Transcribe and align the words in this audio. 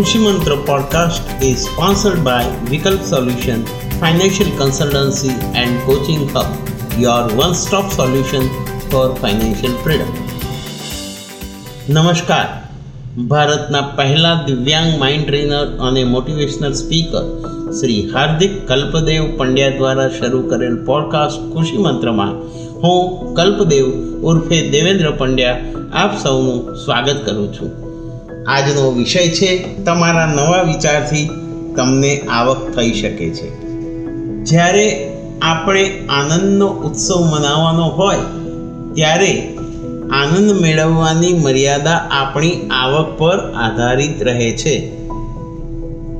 Khushi 0.00 0.18
Mantra 0.18 0.54
podcast 0.68 1.24
is 1.42 1.64
sponsored 1.66 2.24
by 2.24 2.42
Vikalp 2.68 3.02
Solution, 3.02 3.66
Financial 3.98 4.46
Consultancy 4.60 5.32
and 5.54 5.78
Coaching 5.82 6.22
Hub, 6.28 6.46
your 6.98 7.36
one 7.36 7.54
stop 7.54 7.92
solution 7.92 8.46
for 8.90 9.02
financial 9.16 9.74
freedom. 9.82 10.14
નમસ્કાર 11.90 12.46
ભારતના 13.32 13.82
પહેલા 13.98 14.32
દિવ્યાંગ 14.46 14.88
mind 15.02 15.26
trainer 15.26 15.68
અને 15.80 16.06
motivational 16.14 16.72
speaker 16.72 17.22
Shri 17.80 18.00
Hardik 18.14 18.56
Kalpdev 18.66 19.28
Pandya 19.36 19.76
દ્વારા 19.76 20.08
શરૂ 20.16 20.42
કરેલ 20.54 20.80
પોડકાસ્ટ 20.88 21.44
ખુશી 21.52 21.84
મંત્રમાં 21.84 22.34
હું 22.84 23.04
કલ્પદેવ 23.34 23.92
ઉર્ફે 24.24 24.58
દેવેન્દ્ર 24.70 25.14
પંડ્યા 25.22 25.60
આપ 26.04 26.18
સૌનું 26.24 26.58
સ્વાગત 26.86 27.24
કરું 27.28 27.48
છું 27.52 27.89
આજનો 28.46 28.90
વિષય 28.90 29.28
છે 29.28 29.84
તમારા 29.84 30.26
નવા 30.26 30.62
વિચારથી 30.62 31.30
તમને 31.76 32.18
આવક 32.18 32.70
થઈ 32.76 32.92
શકે 32.92 33.30
છે. 33.30 33.60
જ્યારે 34.44 35.12
આપણે 35.42 36.06
આનંદનો 36.08 36.66
ઉત્સવ 36.68 37.20
મનાવવાનો 37.20 37.82
હોય, 37.82 38.16
ત્યારે 38.94 39.56
આનંદ 40.10 40.50
મેળવવાની 40.60 41.32
મર્યાદા 41.32 42.08
આપણી 42.10 42.68
આવક 42.70 43.18
પર 43.18 43.52
આધારિત 43.52 44.22
રહે 44.22 44.52
છે. 44.52 44.90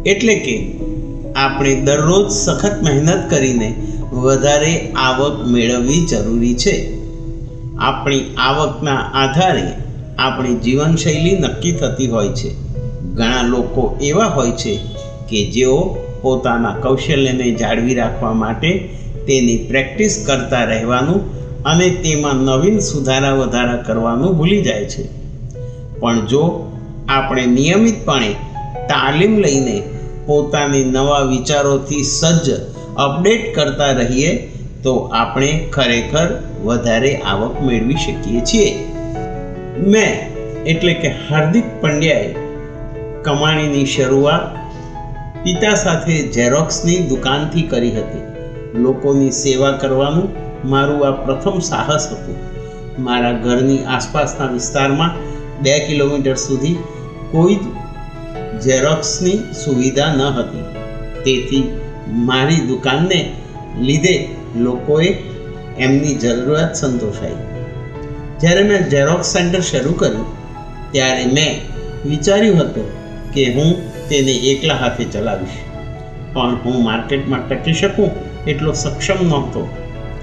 એટલે 0.06 0.34
કે, 0.34 0.72
આપણે 1.36 1.74
દરરોજ 1.74 2.30
સખત 2.30 2.82
મહેનત 2.82 3.30
કરીને 3.30 3.74
વધારે 4.12 4.92
આવક 4.96 5.46
મેળવવી 5.46 6.06
જરૂરી 6.06 6.54
છે. 6.54 7.00
આપણી 7.78 8.34
આવકના 8.38 8.96
આધારે 8.96 9.72
આપણી 10.20 10.54
જીવનશૈલી 10.54 11.32
નક્કી 11.32 11.72
થતી 11.72 12.06
હોય 12.06 12.28
છે. 12.28 12.54
ઘણા 13.14 13.42
લોકો 13.42 13.98
એવા 14.02 14.24
હોય 14.24 14.50
છે 14.50 14.78
કે 15.28 15.50
જેઓ 15.50 15.96
પોતાના 16.22 16.72
કૌશલ્યને 16.72 17.50
જાળવી 17.50 17.94
રાખવા 17.94 18.32
માટે 18.32 18.88
તેની 19.26 19.56
પ્રેક્ટિસ 19.68 20.24
કરતા 20.26 20.64
રહેવાનું 20.64 21.40
અને 21.62 21.90
તેમાં 21.90 22.34
નવીન 22.34 22.78
સુધારા 22.78 23.32
વધારા 23.32 23.76
કરવાનું 23.76 24.38
ભૂલી 24.38 24.62
જાય 24.62 24.84
છે. 24.84 25.08
પણ 26.00 26.26
જો 26.26 26.72
આપણે 27.08 27.46
નિયમિતપણે 27.46 28.34
તાલીમ 28.74 29.38
લઈને 29.38 29.82
પોતાની 30.26 30.84
નવા 30.84 31.20
વિચારોથી 31.20 32.02
સજ્જ 32.02 32.50
અપડેટ 32.96 33.54
કરતા 33.54 33.90
રહીએ 33.92 34.36
તો 34.82 34.96
આપણે 34.96 35.68
ખરેખર 35.72 36.42
વધારે 36.64 37.16
આવક 37.16 37.62
મેળવી 37.62 37.94
શકીએ 37.94 38.40
છીએ. 38.40 38.89
મેં, 39.80 40.32
એટલે 40.66 40.94
કે 40.94 41.08
હાર્દિક 41.08 41.64
પંડ્યાએ 41.80 42.34
કમાણીની 43.24 43.86
શરૂઆત 43.86 44.42
પિતા 45.44 45.74
સાથે 45.74 46.32
ઝેરોક્સની 46.32 46.98
દુકાનથી 46.98 47.62
કરી 47.62 47.90
હતી. 47.90 48.22
લોકોની 48.74 49.30
સેવા 49.30 49.72
કરવાનું 49.72 50.28
મારું 50.64 51.06
આ 51.06 51.10
પ્રથમ 51.10 51.58
સાહસ 51.58 52.08
હતું. 52.12 52.36
મારા 53.02 53.32
ઘરની 53.32 53.84
આસપાસના 53.84 54.46
વિસ્તારમાં 54.46 55.10
બે 55.62 55.80
કિલોમીટર 55.80 56.34
સુધી 56.34 56.76
કોઈ 57.32 57.54
જ 57.54 57.66
ઝેરોક્સની 58.62 59.38
સુવિધા 59.64 60.14
ન 60.14 60.20
હતી. 60.20 60.64
તેથી 61.24 61.70
મારી 62.08 62.60
દુકાનને 62.60 63.32
લીધે 63.80 64.28
લોકોએ 64.56 65.16
એમની 65.78 66.14
જરૂરિયાત 66.14 66.74
સંતોષાઈ. 66.74 67.59
જ્યારે 68.40 68.62
મેં 68.62 68.88
ઝેરોક્સ 68.90 69.26
સેન્ટર 69.26 69.60
શરૂ 69.60 69.92
કર્યું, 69.92 70.28
ત્યારે 70.92 71.24
મેં 71.26 71.60
વિચાર્યું 72.08 72.60
હતું 72.60 72.88
કે 73.32 73.44
હું 73.52 73.74
તેને 74.08 74.32
એકલા 74.52 74.74
હાથે 74.74 75.04
ચલાવીશ. 75.04 75.58
પણ 76.32 76.56
હું 76.64 76.84
માર્કેટમાં 76.84 77.48
ટકી 77.48 77.72
શકું 77.72 78.10
એટલો 78.46 78.72
સક્ષમ 78.72 79.20
નહોતો, 79.26 79.62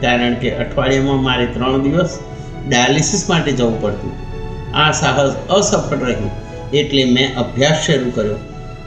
કારણ 0.01 0.33
કે 0.33 0.55
અઠવાડિયામાં 0.55 1.23
મારે 1.23 1.45
ત્રણ 1.45 1.81
દિવસ 1.81 2.19
ડાયાલિસિસ 2.69 3.29
માટે 3.29 3.51
જવું 3.51 3.81
પડતું. 3.81 4.13
આ 4.75 4.91
સાહસ 4.91 5.33
અસફળ 5.49 5.97
રહ્યું, 5.97 6.31
એટલે 6.73 7.03
મેં 7.05 7.35
અભ્યાસ 7.35 7.85
શરૂ 7.85 8.11
કર્યો. 8.15 8.35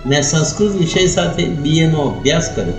મેં 0.06 0.22
સંસ્કૃત 0.22 0.76
વિષય 0.76 1.06
સાથે 1.06 1.44
બીએનો 1.44 2.00
અભ્યાસ 2.00 2.50
કર્યો. 2.56 2.78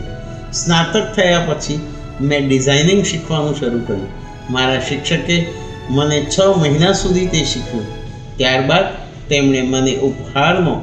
સ્નાતક 0.53 1.15
થયા 1.15 1.41
પછી 1.47 1.79
મેં 2.21 2.47
ડિઝાઇનિંગ 2.47 3.03
શીખવાનું 3.03 3.55
શરૂ 3.59 3.81
કર્યું. 3.87 4.07
મારા 4.49 4.79
શિક્ષકે 4.79 5.37
મને 5.91 6.25
છ 6.39 6.39
મહિના 6.57 6.93
સુધી 6.93 7.27
તે 7.27 7.43
શીખ્યું. 7.43 7.85
ત્યારબાદ 8.37 8.85
તેમણે 9.29 9.61
મને 9.61 9.95
ઉપહારનો 9.95 10.81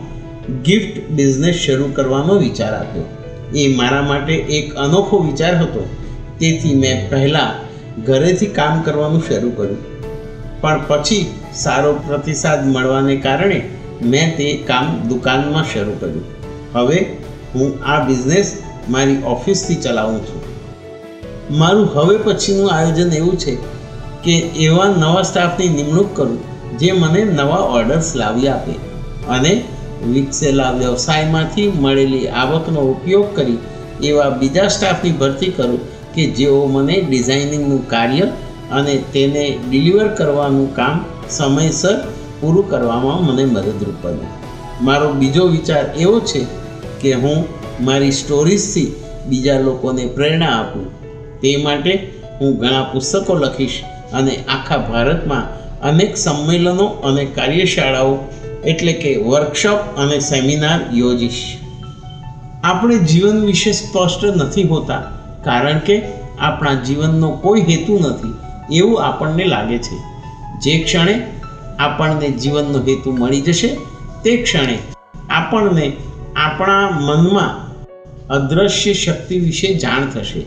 ગિફ્ટ 0.64 1.10
બિઝનેસ 1.10 1.54
શરૂ 1.54 1.88
કરવાનો 1.94 2.34
વિચાર 2.34 2.74
આપ્યો. 2.74 3.04
એ 3.54 3.74
મારા 3.74 4.02
માટે 4.02 4.34
એક 4.34 4.74
અનોખો 4.74 5.18
વિચાર 5.18 5.56
હતો. 5.56 5.88
તેથી 6.38 6.74
મેં 6.74 7.10
પહેલાં 7.10 7.68
ઘરેથી 8.04 8.46
કામ 8.46 8.82
કરવાનું 8.82 9.22
શરૂ 9.28 9.50
કર્યું. 9.50 9.76
પણ 10.60 10.84
પછી 10.88 11.34
સારો 11.54 11.92
પ્રતિસાદ 12.06 12.66
મળવાને 12.66 13.16
કારણે 13.16 13.62
મેં 14.02 14.36
તે 14.36 14.56
કામ 14.66 15.08
દુકાનમાં 15.08 15.64
શરૂ 15.72 15.96
કર્યું. 16.00 16.24
હવે 16.72 17.06
હું 17.54 17.84
આ 17.84 18.04
બિઝનેસ 18.04 18.62
મારી 18.88 19.22
ઓફિસથી 19.22 19.74
ચલાવું 19.74 20.18
છું. 20.18 20.42
મારું 21.58 21.94
હવે 21.94 22.16
પછીનું 22.16 22.70
આયોજન 22.72 23.12
એવું 23.12 23.38
છે 23.38 23.77
કે 24.24 24.34
એવા 24.38 24.88
નવા 24.88 25.22
સ્ટાફની 25.22 25.68
નિમણૂક 25.68 26.16
કરું, 26.16 26.38
જે 26.78 26.92
મને 26.92 27.24
નવા 27.24 27.56
ઓર્ડર્સ 27.56 28.16
લાવી 28.16 28.48
આપે 28.48 28.72
અને 29.28 29.62
વિકસેલા 30.06 30.72
વ્યવસાયમાંથી 30.72 31.68
મળેલી 31.80 32.28
આવકનો 32.28 32.80
ઉપયોગ 32.80 33.36
કરી 33.36 33.58
એવા 34.04 34.30
બીજા 34.30 34.68
સ્ટાફની 34.68 35.10
ભરતી 35.10 35.48
કરું 35.48 35.80
કે 36.14 36.26
જેઓ 36.30 36.66
મને 36.66 37.00
ડિઝાઇનિંગનું 37.00 37.88
કાર્ય 37.88 38.26
અને 38.72 38.94
તેને 39.12 39.58
ડિલિવર 39.70 40.08
કરવાનું 40.08 40.74
કામ 40.74 41.04
સમયસર 41.30 41.96
પૂરું 42.40 42.70
કરવામાં 42.70 43.24
મને 43.26 43.44
મદદરૂપ 43.44 44.06
બને. 44.06 44.26
મારો 44.82 45.12
બીજો 45.12 45.44
વિચાર 45.46 45.84
એવો 45.98 46.20
છે 46.20 46.46
કે 47.00 47.12
હું 47.12 47.44
મારી 47.80 48.10
સ્ટોરીઝથી 48.12 48.94
બીજા 49.28 49.60
લોકોને 49.60 50.06
પ્રેરણા 50.06 50.46
આપું. 50.46 50.86
તે 51.40 51.56
માટે 51.56 51.92
હું 52.40 52.58
ઘણા 52.58 52.82
પુસ્તકો 52.82 53.34
લખીશ 53.34 53.78
અને 54.12 54.36
આખા 54.36 54.76
ભારતમાં 54.76 55.44
અનેક 55.80 56.16
સંમેલનો 56.16 56.86
અને 56.86 57.24
કાર્યશાળાઓ 57.24 58.18
એટલે 58.64 58.92
કે 58.92 59.16
વર્કશોપ 59.16 59.78
અને 59.98 60.18
સેમિનાર 60.18 60.80
યોજીશ. 60.94 61.56
આપણે 62.64 62.98
જીવન 62.98 63.44
વિશે 63.44 63.72
સ્પષ્ટ 63.72 64.24
નથી 64.24 64.62
હોતા, 64.62 65.02
કારણ 65.44 65.78
કે 65.78 66.02
આપણા 66.38 66.74
જીવનનો 66.74 67.30
કોઈ 67.30 67.60
હેતુ 67.60 67.98
નથી 67.98 68.34
એવું 68.76 69.02
આપણને 69.02 69.44
લાગે 69.44 69.78
છે. 69.78 69.96
જે 70.60 70.78
ક્ષણે 70.82 71.22
આપણને 71.78 72.28
જીવનનો 72.30 72.78
હેતુ 72.78 73.10
મળી 73.10 73.40
જશે, 73.40 73.68
તે 74.24 74.36
ક્ષણે 74.36 74.78
આપણને 75.30 75.92
આપણા 76.36 76.90
મનમાં 76.90 77.68
અદ્રશ્ય 78.28 78.92
શક્તિ 78.92 79.38
વિશે 79.38 79.74
જાણ 79.74 80.06
થશે. 80.06 80.40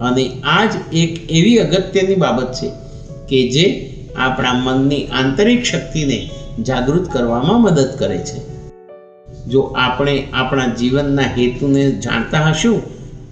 અને 0.00 0.30
આ 0.44 0.64
જ 0.64 0.94
એક 0.94 1.30
એવી 1.30 1.58
અગત્યની 1.58 2.14
બાબત 2.14 2.52
છે 2.52 2.70
કે 3.28 3.50
જે 3.50 3.94
આપણા 4.16 4.52
મનની 4.52 5.06
આંતરિક 5.06 5.64
શક્તિને 5.64 6.30
જાગૃત 6.62 7.10
કરવામાં 7.12 7.62
મદદ 7.62 7.88
કરે 7.98 8.18
છે. 8.18 8.58
જો 9.46 9.60
આપણે 9.60 10.28
આપણા 10.32 10.66
જીવનના 10.66 11.22
હેતુને 11.22 11.90
જાણતા 11.90 12.40
હશું, 12.44 12.82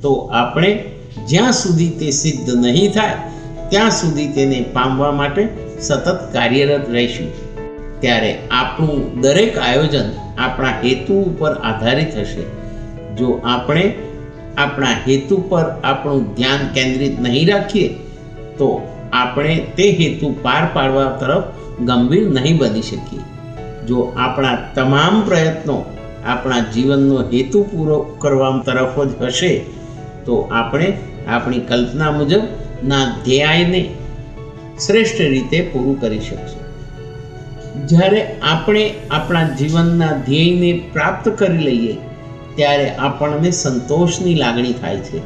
તો 0.03 0.15
આપણે 0.15 0.85
જ્યાં 1.29 1.53
સુધી 1.53 1.89
તે 1.89 2.11
સિદ્ધ 2.11 2.55
નહીં 2.55 2.93
થાય, 2.93 3.15
ત્યાં 3.69 3.91
સુધી 3.91 4.27
તેને 4.27 4.65
પામવા 4.73 5.13
માટે 5.13 5.49
સતત 5.81 6.33
કાર્યરત 6.33 6.91
રહીશું. 6.91 7.47
ત્યારે 8.01 8.39
આપણું 8.51 9.21
દરેક 9.21 9.59
આયોજન 9.59 10.11
આપણા 10.39 10.69
હેતુ 10.69 11.15
ઉપર 11.15 11.53
આધારિત 11.53 12.17
હશે. 12.17 12.43
જો 13.15 13.41
આપણે 13.45 13.95
આપણા 14.57 14.97
હેતુ 15.09 15.37
પર 15.49 15.65
આપણું 15.85 16.35
ધ્યાન 16.35 16.69
કેન્દ્રિત 16.75 17.21
નહીં 17.21 17.49
રાખીએ, 17.49 17.89
તો 18.59 18.89
આપણે 19.13 19.59
તે 19.77 19.91
હેતુ 19.91 20.37
પાર 20.43 20.69
પાડવા 20.73 21.17
તરફ 21.21 21.45
ગંભીર 21.81 22.31
નહીં 22.31 22.59
બની 22.59 22.83
શકીએ. 22.83 23.21
જો 23.87 24.13
આપણા 24.17 24.57
તમામ 24.75 25.21
પ્રયત્નો 25.21 25.85
આપણા 26.27 26.59
જીવનનો 26.59 27.23
હેતુ 27.23 27.63
પૂરો 27.63 27.99
કરવા 28.19 28.63
તરફ 28.67 29.01
જ 29.01 29.23
હશે, 29.23 29.59
તો 30.27 30.49
આપણે 30.53 30.93
આપણી 31.29 31.59
કલ્પના 31.59 32.11
મુજબના 32.11 33.05
ધ્યેયને 33.25 33.91
શ્રેષ્ઠ 34.87 35.21
રીતે 35.21 35.71
પૂરું 35.73 36.01
કરી 36.01 36.19
શકશું. 36.19 36.67
જ્યારે 37.87 38.37
આપણે 38.43 38.95
આપણા 39.11 39.43
જીવનના 39.43 40.13
ધ્યેયને 40.27 40.83
પ્રાપ્ત 40.93 41.29
કરી 41.29 41.59
લઈએ 41.59 41.97
ત્યારે 42.57 42.91
આપણને 42.91 43.51
સંતોષની 43.51 44.35
લાગણી 44.35 44.73
થાય 44.73 44.97
છે 44.97 45.19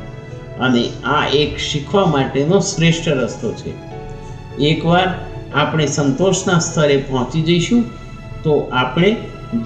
અને 0.59 0.89
આ 1.05 1.27
એક 1.27 1.59
શીખવા 1.59 2.07
માટેનો 2.07 2.61
શ્રેષ્ઠ 2.61 3.09
રસ્તો 3.09 3.53
છે. 3.53 3.73
એકવાર 4.59 5.09
આપણે 5.55 5.87
સંતોષના 5.87 6.59
સ્તરે 6.59 6.97
પહોંચી 6.97 7.43
જઈશું, 7.43 7.85
તો 8.43 8.71
આપણે 8.73 9.17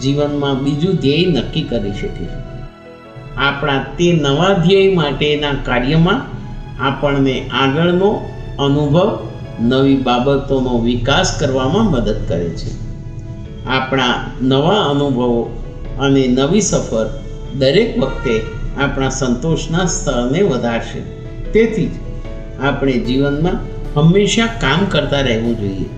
જીવનમાં 0.03 0.59
બીજું 0.59 0.95
ધ્યેય 0.95 1.27
નક્કી 1.27 1.63
કરી 1.63 1.93
શકીશું 1.93 2.45
આપણા 3.37 3.79
તે 3.99 4.13
નવા 4.13 4.53
ધ્યેય 4.53 4.95
માટેના 4.95 5.53
કાર્યમાં 5.65 6.23
આપણને 6.85 7.49
આગળનો 7.51 8.31
અનુભવ, 8.59 9.29
નવી 9.61 9.97
બાબતોનો 9.97 10.79
વિકાસ 10.79 11.37
કરવામાં 11.41 11.91
મદદ 11.91 12.17
કરે 12.29 12.49
છે. 12.49 12.73
આપણા 13.67 14.15
નવા 14.43 14.81
અનુભવો 14.91 15.43
અને 16.01 16.27
નવી 16.27 16.61
સફર 16.61 17.24
દરેક 17.59 17.99
વખતે 17.99 18.43
આપણા 18.77 19.09
સંતોષના 19.09 19.87
સ્તરને 19.87 20.43
વધારશે. 20.43 21.01
તેથી 21.53 21.87
જ 21.87 21.91
આપણે 22.61 22.99
જીવનમાં 22.99 23.59
હંમેશા 23.97 24.47
કામ 24.47 24.85
કરતા 24.85 25.21
રહેવું 25.21 25.59
જોઈએ. 25.59 25.89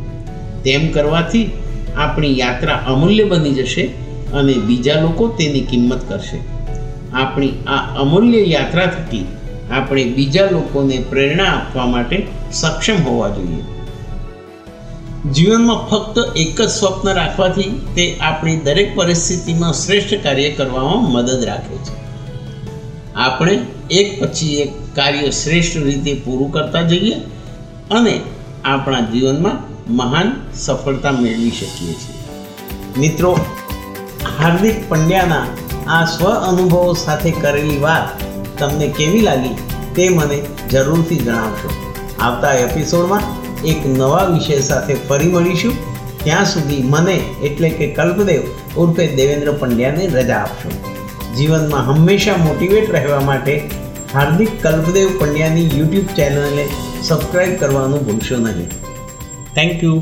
તેમ 0.64 0.88
કરવાથી 0.92 1.50
આપણી 1.96 2.38
યાત્રા 2.38 2.74
અમૂલ્ય 2.74 3.24
બની 3.24 3.52
જશે 3.52 3.84
અને 4.32 4.54
બીજા 4.54 5.00
લોકો 5.00 5.28
તેની 5.28 5.60
કિંમત 5.60 6.08
કરશે. 6.08 6.38
આપણી 7.12 7.52
આ 7.66 7.94
અમૂલ્ય 7.96 8.38
યાત્રા 8.38 8.86
થકી 8.86 9.24
આપણે 9.70 10.04
બીજા 10.04 10.46
લોકોને 10.46 10.98
પ્રેરણા 10.98 11.44
આપવા 11.44 11.86
માટે 11.86 12.26
સક્ષમ 12.52 12.94
હોવા 12.94 13.28
જોઈએ. 13.28 13.62
જીવનમાં 15.34 15.90
ફક્ત 15.90 16.36
એક 16.36 16.60
જ 16.60 16.68
સ્વપ્ન 16.68 17.12
રાખવાથી 17.12 17.62
તે 17.94 18.16
આપણી 18.20 18.56
દરેક 18.56 18.96
પરિસ્થિતિમાં 18.96 19.72
શ્રેષ્ઠ 19.72 20.22
કાર્ય 20.22 20.50
કરવામાં 20.50 21.12
મદદ 21.12 21.44
રાખે 21.44 21.76
છે. 21.76 21.96
આપણે 23.14 23.58
એક 23.90 24.22
પછી 24.22 24.54
એક 24.54 24.72
કાર્ય 24.94 25.30
શ્રેષ્ઠ 25.30 25.76
રીતે 25.76 26.22
પૂરું 26.24 26.52
કરતા 26.52 26.82
જઈએ 26.82 27.14
અને 27.90 28.20
આપણા 28.64 29.00
જીવનમાં 29.00 29.76
મહાન 29.94 30.32
સફળતા 30.54 31.12
મેળવી 31.12 31.50
શકીએ 31.50 31.92
છીએ. 31.92 32.16
મિત્રો, 32.98 33.38
હાર્દિક 34.38 34.88
પંડ્યાના 34.88 35.46
આ 35.86 36.04
સ્વ 36.04 36.26
અનુભવો 36.28 36.94
સાથે 36.94 37.30
કરેલી 37.30 37.78
વાત 37.78 38.22
તમને 38.58 38.88
કેવી 38.88 39.20
લાગી 39.20 39.56
તે 39.94 40.08
મને 40.08 40.42
જરૂરથી 40.70 41.16
જણાવશો. 41.16 41.92
આવતા 42.20 42.52
એપિસોડમાં 42.52 43.45
એક 43.66 43.86
નવા 43.86 44.24
વિષય 44.24 44.58
સાથે 44.60 44.94
ફરી 45.08 45.28
મળીશું. 45.28 45.76
ત્યાં 46.24 46.44
સુધી 46.44 46.82
મને 46.82 47.16
એટલે 47.44 47.70
કે 47.70 47.86
કલ્પદેવ 47.94 48.42
ઉર્ફે 48.76 49.06
દેવેન્દ્ર 49.16 49.52
પંડ્યાને 49.52 50.06
રજા 50.06 50.36
આપશો. 50.36 50.70
જીવનમાં 51.36 51.86
હંમેશા 51.86 52.36
મોટિવેટ 52.36 52.90
રહેવા 52.90 53.20
માટે 53.20 53.54
હાર્દિક 54.14 54.52
કલ્પદેવ 54.62 55.08
પંડ્યાની 55.20 55.70
યુટ્યુબ 55.78 56.12
ચેનલને 56.16 56.66
સબસ્ક્રાઈબ 57.02 57.56
કરવાનું 57.58 58.06
ભૂલશો 58.06 58.36
નહીં. 58.36 58.68
Thank 59.54 59.84
you 59.84 59.96